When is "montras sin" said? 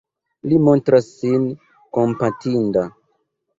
0.67-1.45